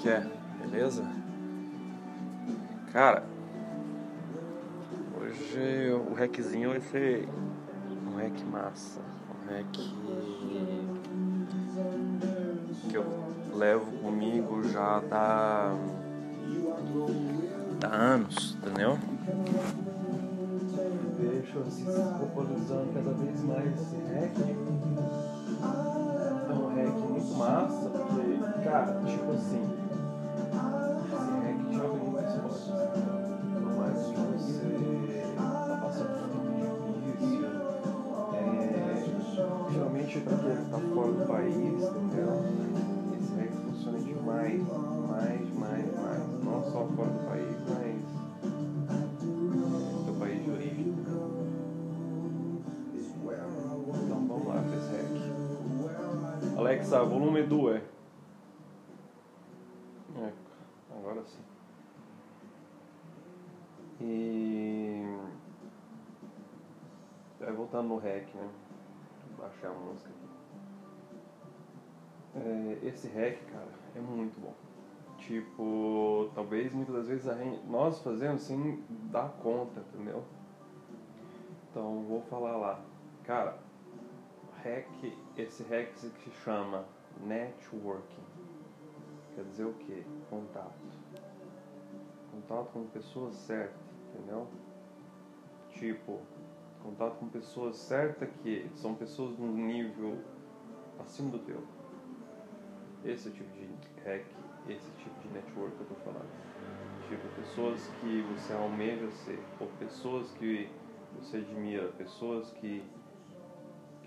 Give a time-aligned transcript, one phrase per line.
[0.00, 0.26] que é?
[0.62, 1.04] Beleza?
[2.90, 3.22] Cara,
[5.20, 7.28] hoje o reczinho vai ser
[8.06, 9.00] um rec massa.
[9.30, 9.66] Um rec
[12.88, 13.04] que eu
[13.54, 15.74] levo comigo já dá,
[17.78, 18.98] dá anos, entendeu?
[21.18, 23.96] Deixo assim se popularizando cada vez mais esse
[26.50, 29.80] É um rec muito massa, porque, cara, tipo assim.
[40.10, 42.34] principalmente para quem está fora do país, entendeu?
[43.14, 44.60] Esse REC funciona demais,
[45.08, 46.20] mais, mais, mais.
[46.44, 47.89] Não só fora do país, mas
[56.80, 57.82] Alexa, volume 2.
[60.16, 60.32] É,
[60.96, 61.42] agora sim.
[64.00, 65.04] E.
[67.38, 68.48] Vai voltando no REC, né?
[69.38, 70.20] baixar a música aqui.
[72.36, 74.54] É, esse rec, cara, é muito bom.
[75.18, 80.24] Tipo, talvez muitas das vezes gente, nós fazemos sem dar conta, entendeu?
[81.70, 82.80] Então vou falar lá.
[83.24, 83.58] Cara,
[84.64, 84.86] hack,
[85.36, 86.10] esse hack se
[86.44, 86.84] chama
[87.20, 88.24] networking.
[89.34, 90.04] Quer dizer o que?
[90.28, 90.72] Contato.
[92.30, 94.46] Contato com pessoas certas, entendeu?
[95.70, 96.20] Tipo,
[96.82, 100.18] contato com pessoas certas que são pessoas num nível
[100.98, 101.62] acima do teu.
[103.04, 103.68] Esse é o tipo de
[104.04, 104.24] hack,
[104.68, 106.28] esse tipo de network que eu tô falando.
[107.08, 110.70] Tipo, pessoas que você almeja ser, ou pessoas que
[111.18, 112.84] você admira, pessoas que,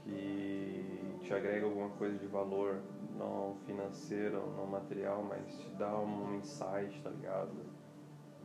[0.03, 2.81] que te agregam alguma coisa de valor,
[3.17, 7.51] não financeiro, não material, mas te dá um insight, tá ligado?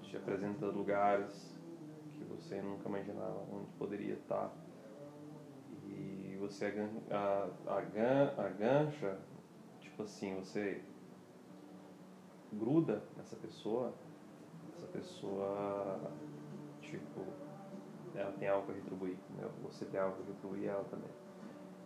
[0.02, 1.58] Te apresenta lugares
[2.28, 4.50] você nunca imaginava onde poderia estar.
[5.84, 6.72] E você
[8.36, 9.18] agancha,
[9.80, 10.82] tipo assim, você
[12.52, 13.92] gruda nessa pessoa,
[14.74, 16.00] essa pessoa,
[16.80, 17.24] tipo,
[18.14, 19.48] ela tem algo a retribuir, né?
[19.62, 21.10] você tem algo a retribuir ela também.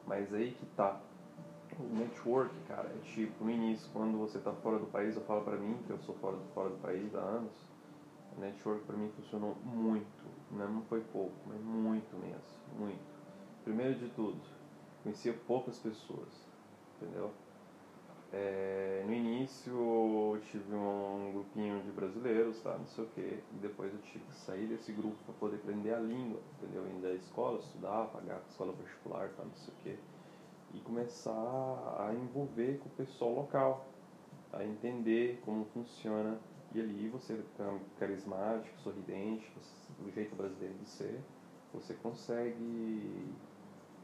[0.07, 1.01] Mas aí que tá.
[1.79, 5.43] O network, cara, é tipo, no início, quando você tá fora do país, eu falo
[5.43, 7.53] pra mim, que eu sou fora, fora do país há anos,
[8.37, 10.69] o network para mim funcionou muito, né?
[10.71, 12.43] não foi pouco, mas muito mesmo,
[12.79, 13.01] muito.
[13.65, 14.39] Primeiro de tudo,
[15.03, 16.47] conhecia poucas pessoas,
[17.01, 17.31] entendeu?
[18.32, 23.59] É, no início eu tive um grupinho de brasileiros, tá, não sei o que, e
[23.60, 26.87] depois eu tive que sair desse grupo para poder aprender a língua, entendeu?
[26.88, 29.98] Ir da escola, estudar, pagar a escola particular, tá, não sei o que,
[30.75, 33.87] e começar a envolver com o pessoal local,
[34.50, 36.38] a entender como funciona
[36.75, 39.47] e ali você fica carismático, sorridente,
[39.99, 41.20] do jeito brasileiro de ser,
[41.72, 43.26] você consegue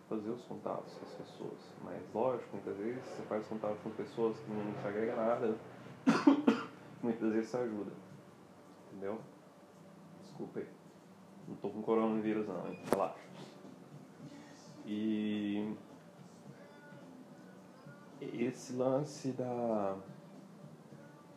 [0.08, 1.72] fazer os contatos com as pessoas.
[1.84, 5.56] Mas lógico, muitas vezes você faz contato com pessoas que não te agrega nada,
[7.02, 7.92] muitas vezes isso ajuda.
[8.90, 9.20] Entendeu?
[10.20, 10.68] Desculpa aí.
[11.46, 12.78] Não tô com coronavírus não, hein?
[12.90, 13.28] Relaxa.
[14.86, 15.76] E
[18.20, 19.96] esse lance da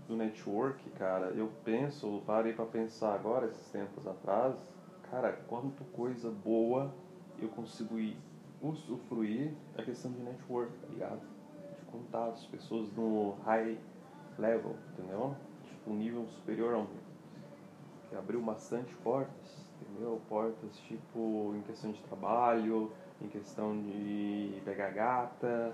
[0.08, 4.56] do network, cara, eu penso, parei para pensar agora, esses tempos atrás,
[5.10, 6.94] cara, quanto coisa boa
[7.40, 8.18] eu consigo ir
[8.62, 11.22] usufruir a questão de network, tá ligado?
[11.80, 13.78] De contatos, pessoas no high
[14.38, 15.36] level, entendeu?
[15.64, 17.02] Tipo, um nível superior ao meu.
[18.10, 20.22] Que abriu bastante portas, entendeu?
[20.30, 25.74] Portas, tipo, em questão de trabalho, em questão de pegar gata,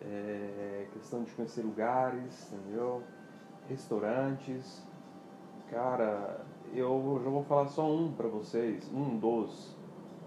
[0.00, 3.02] é, questão de conhecer lugares, entendeu?
[3.68, 4.82] restaurantes.
[5.70, 6.40] Cara,
[6.72, 9.76] eu já vou falar só um para vocês, um dos.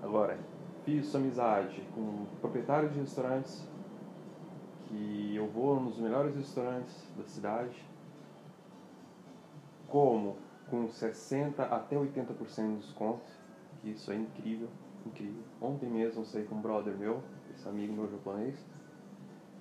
[0.01, 0.37] Agora,
[0.83, 3.67] fiz amizade com proprietários de restaurantes,
[4.87, 7.83] que eu vou nos melhores restaurantes da cidade,
[9.87, 10.37] como
[10.69, 13.21] com 60 até 80% de desconto,
[13.81, 14.69] que isso é incrível,
[15.05, 15.43] incrível.
[15.61, 17.21] Ontem mesmo saí com um brother meu,
[17.53, 18.57] esse amigo meu japonês.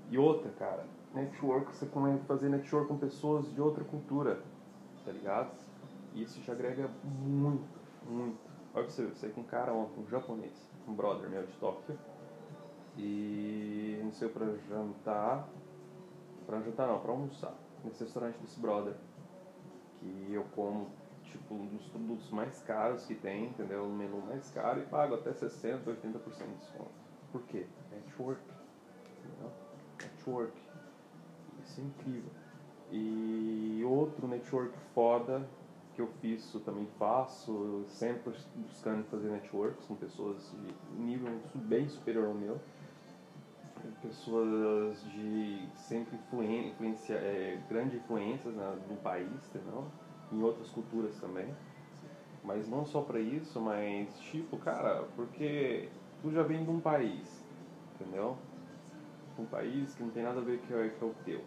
[0.08, 4.42] E outra, cara, network, você começa a fazer network com pessoas de outra cultura,
[5.04, 5.50] tá ligado?
[6.14, 7.68] E isso te agrega muito,
[8.08, 8.38] muito.
[8.72, 11.46] Olha pra você ver, eu saí com um cara ontem, um japonês, um brother meu
[11.46, 11.96] de Tóquio,
[12.96, 15.48] e não sei pra jantar,
[16.46, 17.54] pra jantar não, pra almoçar,
[17.84, 18.94] nesse restaurante desse brother,
[19.98, 20.88] que eu como
[21.24, 23.84] tipo um dos produtos mais caros que tem, entendeu?
[23.84, 26.90] O menu mais caro e pago até 60, 80% de desconto.
[27.30, 27.66] Por quê?
[27.92, 28.42] Network.
[29.18, 29.50] Entendeu?
[30.02, 30.60] Network.
[31.62, 32.32] Isso é incrível.
[32.90, 35.46] E outro network foda
[36.00, 40.50] que eu fiz, eu também faço, eu sempre buscando fazer networks com pessoas
[40.94, 42.58] de nível bem superior ao meu.
[44.02, 49.86] Pessoas de sempre influência, é, grande influências né, no país, entendeu?
[50.32, 51.52] em outras culturas também.
[52.42, 55.88] Mas não só para isso, mas tipo, cara, porque
[56.22, 57.44] tu já vem de um país,
[57.94, 58.36] entendeu?
[59.38, 61.42] Um país que não tem nada a ver com é, é o teu.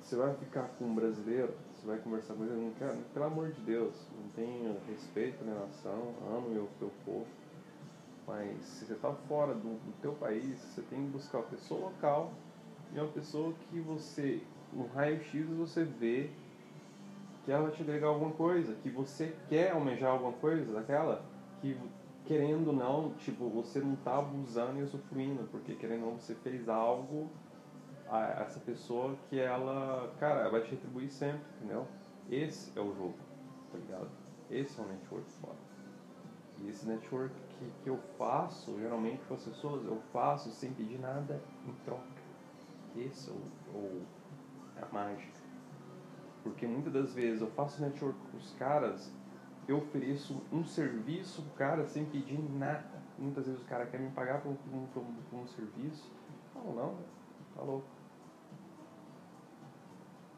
[0.00, 1.54] Você vai ficar com um brasileiro,
[1.84, 5.58] você vai conversar com ele, não quer, pelo amor de Deus, não tenho respeito minha
[5.60, 7.26] nação, amo o teu povo.
[8.26, 11.90] Mas se você está fora do, do teu país, você tem que buscar uma pessoa
[11.90, 12.32] local
[12.94, 14.40] e uma pessoa que você,
[14.72, 16.30] no raio-x, você vê
[17.44, 21.22] que ela vai te agregar alguma coisa, que você quer almejar alguma coisa daquela,
[21.60, 21.78] que
[22.24, 26.34] querendo ou não, tipo, você não tá abusando e usufruindo, porque querendo ou não, você
[26.36, 27.28] fez algo
[28.08, 31.86] a essa pessoa que ela, cara, vai te retribuir sempre, entendeu?
[32.30, 33.18] Esse é o jogo,
[33.70, 34.08] tá ligado?
[34.50, 35.58] Esse é o network foda.
[36.60, 40.98] E esse network que, que eu faço, geralmente com as pessoas, eu faço sem pedir
[40.98, 42.04] nada em troca.
[42.96, 44.02] Esse é o, o
[44.76, 45.40] é a mágica.
[46.42, 49.12] Porque muitas das vezes eu faço network com os caras,
[49.66, 53.02] eu ofereço um serviço pro cara sem pedir nada.
[53.18, 56.12] Muitas vezes o cara quer me pagar por um, por um, por um serviço.
[56.54, 56.98] Não, não,
[57.54, 57.62] tá.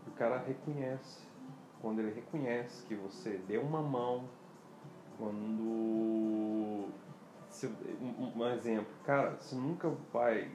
[0.06, 1.26] O cara reconhece.
[1.80, 4.28] Quando ele reconhece que você deu uma mão,
[5.18, 6.88] quando.
[7.48, 10.50] Se, um, um exemplo, cara, você nunca vai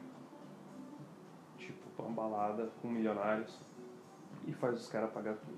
[1.57, 3.59] tipo pra uma balada com milionários
[4.45, 5.57] e faz os caras pagar tudo.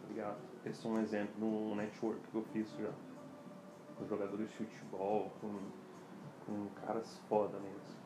[0.00, 0.38] Tá ligado?
[0.64, 2.92] Esse é um exemplo no network que eu fiz já.
[3.96, 5.58] Com jogadores de futebol, com,
[6.46, 8.01] com caras foda mesmo.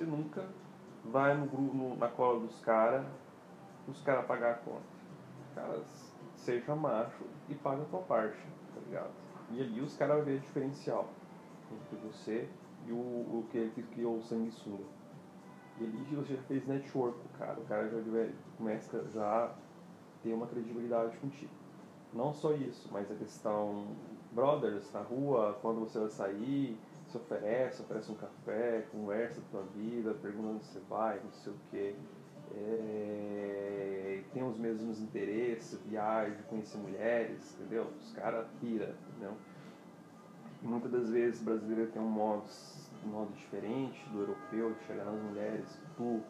[0.00, 0.42] Você nunca
[1.04, 3.04] vai no, no na cola dos caras,
[3.86, 4.80] os caras pagar a conta.
[5.54, 8.40] Caras, seja macho e paga a tua parte,
[8.74, 9.10] tá ligado?
[9.50, 11.06] E ali os caras vê diferencial
[11.70, 12.48] entre você
[12.86, 14.84] e o, o que ele criou o sanguessuga.
[15.78, 19.52] E ali você já fez network o cara, o cara já começa já
[20.22, 21.52] ter uma credibilidade contigo.
[22.14, 23.88] Não só isso, mas a questão
[24.32, 26.78] brothers na rua, quando você vai sair,
[27.10, 31.52] se oferece, oferece um café, conversa da tua vida, pergunta onde você vai, não sei
[31.52, 31.94] o quê.
[32.54, 37.88] É, tem os mesmos interesses, viagem, conhecer mulheres, entendeu?
[37.98, 39.36] Os caras pira, entendeu?
[40.62, 42.44] Muitas das vezes o brasileiro tem um modo
[43.04, 46.22] um modo diferente do europeu, de chegar nas mulheres, tu.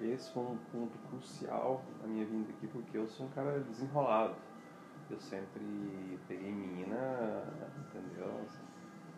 [0.00, 4.34] Esse foi um ponto crucial na minha vinda aqui, porque eu sou um cara desenrolado.
[5.08, 7.44] Eu sempre peguei mina,
[7.78, 8.40] entendeu?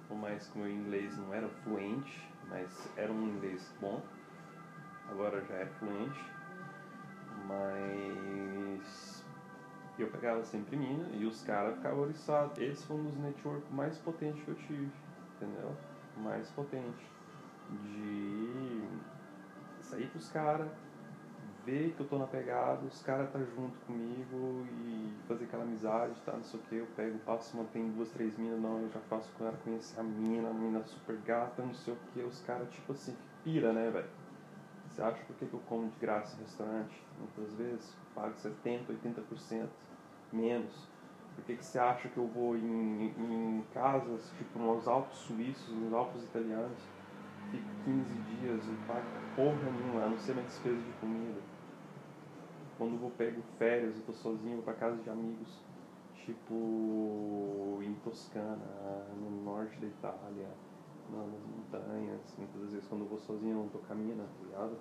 [0.08, 4.03] Por mais que meu inglês não era fluente, mas era um inglês bom.
[5.11, 6.25] Agora já é fluente.
[7.47, 9.25] Mas
[9.99, 12.58] eu pegava sempre mina e os caras ficavam oriçados.
[12.58, 14.91] Esse foi um dos networks mais potentes que eu tive,
[15.37, 15.75] entendeu?
[16.17, 17.06] mais potente
[17.70, 18.88] de
[19.81, 20.70] sair com os caras,
[21.66, 26.14] ver que eu tô na pegada, os caras tá junto comigo e fazer aquela amizade,
[26.24, 29.00] tá, não sei o que, eu pego, passo, mantém duas, três minas, não, eu já
[29.00, 32.40] faço com ela conhecer a mina, a mina super gata, não sei o que, os
[32.42, 34.08] caras tipo assim, pira, né, velho?
[34.88, 37.02] Você acha por que, que eu como de graça em restaurante?
[37.18, 39.66] Muitas vezes pago 70%, 80%
[40.32, 40.88] menos
[41.37, 45.68] por que, que você acha que eu vou em, em casas, tipo nos Alpes suíços,
[45.68, 46.78] nos Alpes italianos,
[47.50, 49.04] fico 15 dias e pago
[49.37, 51.55] porra nenhuma, a não ser minha despesa de comida.
[52.76, 55.62] Quando eu vou pego férias, eu tô sozinho, vou pra casa de amigos,
[56.14, 60.49] tipo em Toscana, no norte da Itália,
[61.11, 64.76] nas montanhas, muitas vezes quando eu vou sozinho eu não tô caminhando, tá ligado?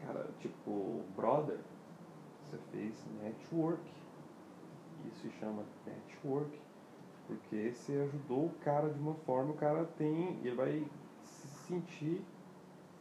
[0.00, 1.58] Cara, tipo, brother,
[2.48, 3.82] você fez network
[5.06, 6.58] isso se chama network,
[7.26, 10.86] porque você ajudou o cara de uma forma, o cara tem, ele vai
[11.22, 12.24] se sentir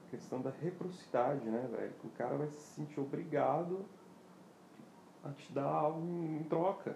[0.10, 1.94] questão da reciprocidade, né, velho?
[2.04, 3.86] O cara vai se sentir obrigado
[5.24, 6.96] a te dar algo em troca.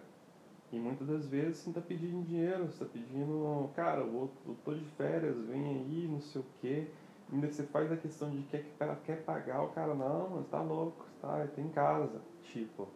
[0.72, 4.29] E muitas das vezes você não tá pedindo dinheiro, você tá pedindo, cara, eu,
[4.65, 6.88] tô de férias, vem aí, não sei o quê.
[7.32, 10.48] Ainda você faz a questão de que o cara quer pagar, o cara, não, mas
[10.48, 12.20] tá louco, tá, em casa.
[12.43, 12.88] Tipo,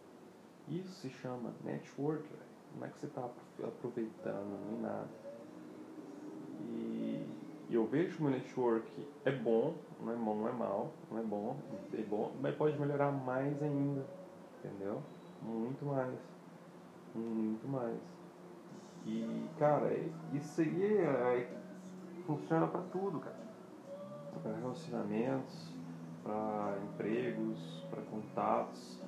[0.68, 2.48] isso se chama network, velho.
[2.76, 3.28] Não é que você está
[3.62, 5.08] aproveitando nem nada.
[6.60, 7.07] E
[7.74, 11.18] eu vejo que o meu network é bom, não é bom, não é mal, não
[11.18, 11.56] é bom,
[11.92, 14.06] é bom, mas pode melhorar mais ainda,
[14.58, 15.02] entendeu?
[15.42, 16.18] Muito mais.
[17.14, 17.98] Muito mais.
[19.06, 21.58] E, cara, é, isso aí é, é,
[22.26, 23.36] funciona para tudo, cara.
[24.42, 25.74] Para relacionamentos,
[26.22, 29.02] para empregos, para contatos,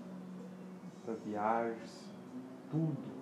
[1.05, 2.15] para viagens,
[2.71, 3.21] tudo.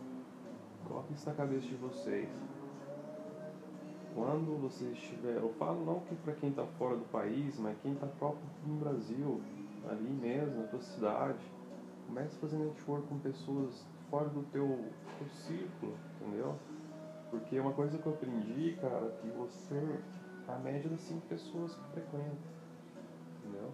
[0.87, 2.29] Coloque isso na cabeça de vocês.
[4.19, 7.93] Quando vocês estiver, eu falo não que para quem está fora do país, mas quem
[7.93, 9.41] está próprio no Brasil,
[9.89, 11.39] ali mesmo, na tua cidade,
[12.05, 14.67] comece a fazer network com pessoas fora do teu,
[15.19, 16.57] teu círculo, entendeu?
[17.31, 20.01] Porque uma coisa que eu aprendi, cara, que você,
[20.49, 22.37] a média das cinco pessoas que frequenta,
[23.39, 23.71] entendeu?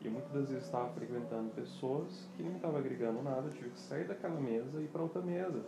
[0.00, 4.08] E muitas das vezes estava frequentando pessoas que não estavam agregando nada, tive que sair
[4.08, 5.64] daquela mesa e ir para outra mesa.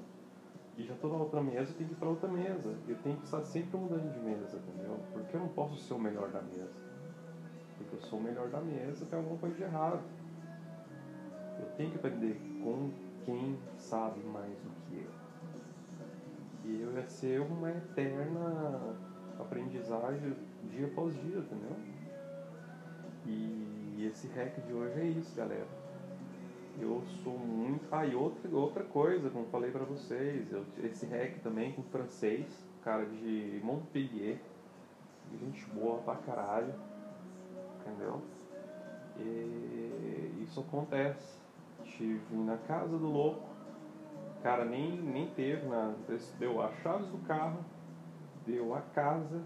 [0.76, 2.75] E já estou na outra mesa, eu tenho que ir para outra mesa.
[2.87, 4.99] Eu tenho que estar sempre mudando de mesa, entendeu?
[5.12, 6.85] Porque eu não posso ser o melhor da mesa.
[7.78, 10.02] Porque eu sou o melhor da mesa, tem alguma coisa de errado.
[11.59, 12.90] Eu tenho que aprender com
[13.25, 15.26] quem sabe mais do que eu.
[16.64, 18.97] E eu ia ser uma eterna
[19.38, 20.37] aprendizagem
[20.71, 21.76] dia após dia, entendeu?
[23.25, 25.66] E esse hack de hoje é isso, galera.
[26.78, 27.87] Eu sou muito.
[27.90, 32.47] Ah, e outra, outra coisa, como falei pra vocês, eu, esse hack também com francês,
[32.83, 34.38] cara de Montpellier,
[35.40, 36.75] gente boa pra caralho,
[37.80, 38.21] entendeu?
[39.18, 41.38] E isso acontece.
[41.85, 43.49] Estive na casa do louco,
[44.42, 45.97] cara nem, nem teve nada,
[46.38, 47.59] deu as chaves do carro,
[48.47, 49.40] deu a casa,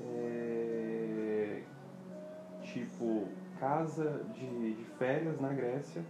[0.00, 1.62] é,
[2.62, 3.28] tipo,
[3.60, 6.04] casa de, de férias na Grécia,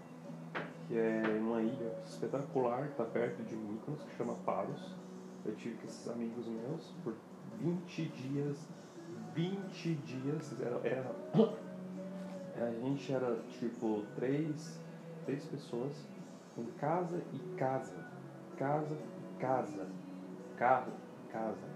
[0.93, 4.95] que é numa ilha espetacular, está perto de Mykonos, que chama Paros.
[5.43, 7.15] Eu tive com esses amigos meus por
[7.59, 8.59] 20 dias,
[9.35, 11.17] 20 dias, era, era
[12.63, 14.79] a gente era tipo três,
[15.25, 15.95] três pessoas,
[16.55, 17.97] com casa e casa,
[18.59, 19.87] casa e casa,
[20.59, 20.93] carro,
[21.33, 21.69] casa,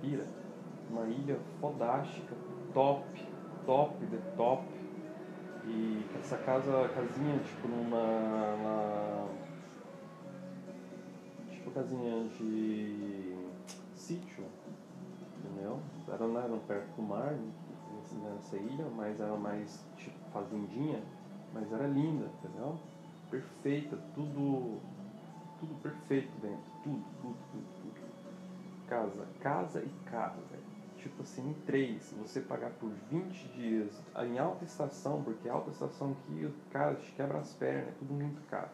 [0.00, 0.24] pira,
[0.88, 2.36] uma ilha fodástica,
[2.72, 3.04] top,
[3.66, 4.64] top de top,
[5.66, 9.28] e essa casa, casinha, tipo numa, uma,
[11.50, 13.34] tipo casinha de
[13.96, 14.44] sítio,
[15.38, 15.80] entendeu?
[16.08, 17.36] Era, não eram perto do mar,
[18.22, 21.02] nessa ilha, mas era mais tipo fazendinha,
[21.52, 22.78] mas era linda, entendeu?
[23.28, 24.80] Perfeita, tudo,
[25.58, 28.16] tudo perfeito dentro, tudo, tudo, tudo, tudo.
[28.86, 30.75] Casa, casa e casa, velho
[31.08, 36.12] tipo assim, em três, você pagar por 20 dias em alta estação, porque alta estação
[36.12, 38.70] aqui, cara, te quebra as pernas, é tudo muito caro.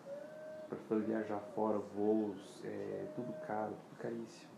[0.89, 4.51] Para viajar fora, voos, é tudo caro, tudo caríssimo.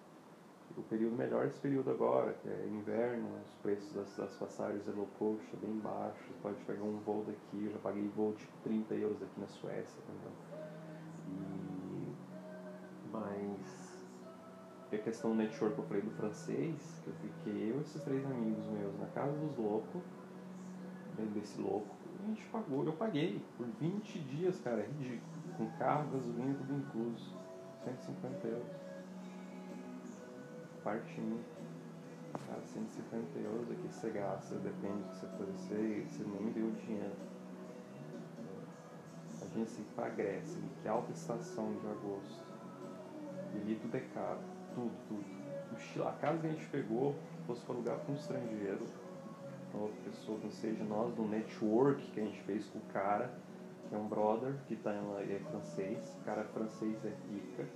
[0.76, 4.87] O período melhor é esse período agora, que é inverno, os preços das, das passagens
[4.88, 8.33] low cost é bem baixos, você pode pegar um voo daqui, eu já paguei voo
[8.33, 10.53] tipo 30 euros aqui na Suécia, entendeu?
[14.96, 18.02] A questão do network que eu falei do francês, que eu fiquei eu e esses
[18.02, 20.02] três amigos meus na casa dos loucos,
[21.34, 25.20] desse louco, a gente pagou, eu paguei por 20 dias, cara, ridículo.
[25.56, 27.36] Com carro, gasolina, tudo incluso.
[27.84, 28.66] 150 euros.
[30.82, 31.44] Parte minha.
[32.48, 37.14] Cara, 150 euros aqui você gasta, depende do que você fazer, você nem deu dinheiro.
[39.40, 42.43] A gente se pra Grécia, que alta estação de agosto.
[43.64, 46.04] Ali tudo é caro tudo, tudo.
[46.06, 47.14] A casa que a gente pegou
[47.47, 48.85] fosse para alugar para um estrangeiro,
[49.71, 52.92] para outra pessoa que não seja nós, do network que a gente fez com o
[52.92, 53.33] cara,
[53.88, 57.66] que é um brother, que tá em, é francês, o cara é francês é rica.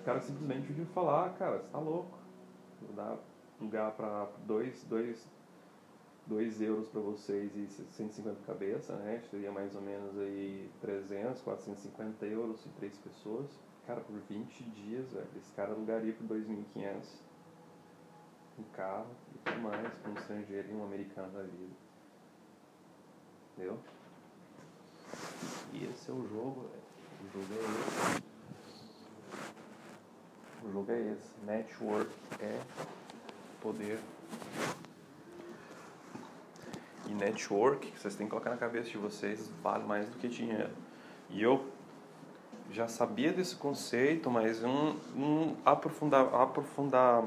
[0.00, 2.18] O cara simplesmente viu falar, ah, cara, você tá louco.
[2.80, 3.18] Vou dar
[3.60, 5.28] lugar para dois, dois,
[6.26, 9.22] dois euros para vocês e 150 cabeça, né?
[9.30, 13.50] Seria mais ou menos aí 300, 450 euros e três pessoas
[13.86, 17.04] Cara, por 20 dias, velho, esse cara alugaria por 2.500
[18.58, 21.74] um carro e tudo mais, com um estrangeiro e um americano da vida.
[23.52, 23.78] Entendeu?
[25.72, 26.86] E esse é o jogo, velho.
[27.22, 28.22] O jogo é esse.
[30.64, 31.34] O jogo é esse.
[31.44, 32.60] Network é
[33.60, 34.00] poder.
[37.06, 40.74] E network, vocês têm que colocar na cabeça de vocês, vale mais do que dinheiro.
[41.30, 41.75] E eu
[42.70, 47.24] já sabia desse conceito, mas um, um aprofundar, aprofundar,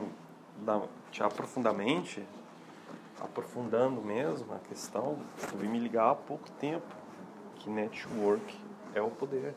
[1.19, 2.24] aprofundamente,
[3.19, 5.17] aprofundando mesmo a questão,
[5.51, 6.96] eu vim me ligar há pouco tempo
[7.55, 8.58] que network
[8.93, 9.55] é o poder.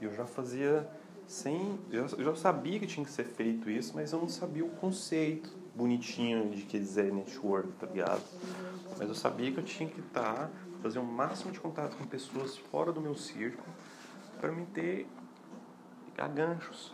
[0.00, 0.88] Eu já fazia
[1.26, 1.78] sem.
[1.90, 5.50] Eu já sabia que tinha que ser feito isso, mas eu não sabia o conceito
[5.74, 8.22] bonitinho de que dizer network, tá ligado?
[8.98, 10.50] Mas eu sabia que eu tinha que estar, tá,
[10.82, 13.72] fazer o máximo de contato com pessoas fora do meu círculo
[14.42, 15.06] para me ter
[16.34, 16.92] ganchos,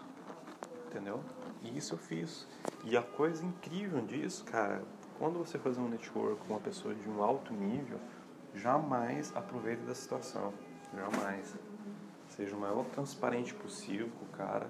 [0.87, 1.21] entendeu?
[1.63, 2.47] E isso eu fiz.
[2.85, 4.83] E a coisa incrível disso, cara,
[5.19, 7.99] quando você fazer um network com uma pessoa de um alto nível,
[8.55, 10.53] jamais aproveite da situação.
[10.95, 11.57] Jamais.
[12.29, 14.67] Seja o maior transparente possível com o cara.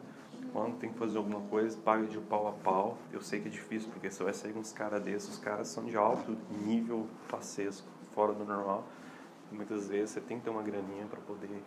[0.53, 2.97] Quando tem que fazer alguma coisa, pague de pau a pau.
[3.13, 5.67] Eu sei que é difícil, porque você vai sair com uns caras desses, os caras
[5.67, 8.85] são de alto nível facesco, fora do normal.
[9.51, 11.63] Muitas vezes você tem que ter uma graninha para poder,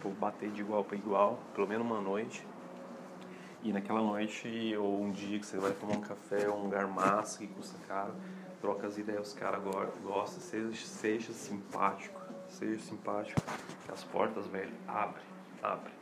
[0.00, 2.44] tipo, bater de igual para igual, pelo menos uma noite.
[3.62, 7.38] E naquela noite, ou um dia que você vai tomar um café, um lugar massa
[7.38, 8.14] que custa caro,
[8.58, 9.60] troca as ideias, os caras
[10.02, 13.40] gostam, seja, seja simpático, seja simpático,
[13.92, 15.20] as portas, velho, abre,
[15.62, 15.92] abre.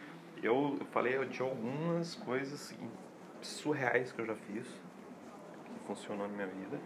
[0.41, 2.73] Eu falei de algumas coisas
[3.43, 4.65] surreais que eu já fiz,
[5.65, 6.79] que funcionou na minha vida,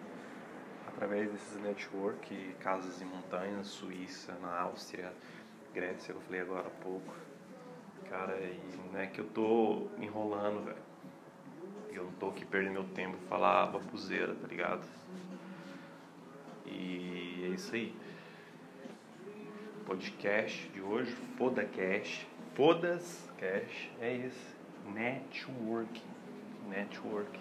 [0.89, 5.13] através desses network, casas em montanhas, Suíça, na Áustria,
[5.73, 7.15] Grécia, que eu falei agora há pouco.
[8.09, 8.61] Cara, e
[8.93, 10.93] não é que eu tô enrolando, velho.
[11.91, 14.87] Eu não tô aqui perdendo meu tempo pra falar babuzeira, tá ligado?
[16.67, 17.95] E é isso aí.
[19.87, 22.27] Podcast de hoje, foda cash.
[22.55, 24.57] Fodas cash, é isso.
[24.93, 26.03] Networking.
[26.69, 27.41] Networking.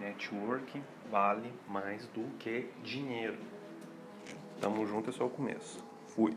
[0.00, 3.38] Networking vale mais do que dinheiro.
[4.60, 5.84] Tamo junto, é só o começo.
[6.08, 6.36] Fui.